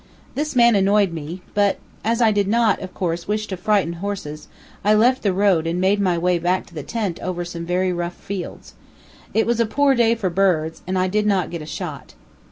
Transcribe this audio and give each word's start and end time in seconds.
This 0.33 0.55
man 0.55 0.75
annoyed 0.75 1.13
me; 1.13 1.43
but 1.53 1.77
as 2.03 2.23
I 2.23 2.31
did 2.31 2.47
not, 2.47 2.81
of 2.81 2.91
course, 2.91 3.27
wish 3.27 3.45
to 3.45 3.55
frighten 3.55 3.93
horses, 4.01 4.47
I 4.83 4.95
left 4.95 5.21
the 5.21 5.31
road 5.31 5.67
and 5.67 5.79
made 5.79 6.01
my 6.01 6.17
way 6.17 6.39
back 6.39 6.65
to 6.65 6.73
the 6.73 6.81
tent 6.81 7.19
over 7.19 7.45
some 7.45 7.67
very 7.67 7.93
rough 7.93 8.15
fields. 8.15 8.73
It 9.35 9.45
was 9.45 9.59
a 9.59 9.67
poor 9.67 9.93
day 9.93 10.15
for 10.15 10.31
birds, 10.31 10.81
and 10.87 10.97
I 10.97 11.07
did 11.07 11.27
not 11.27 11.51
get 11.51 11.61
a 11.61 11.67
shot. 11.67 12.15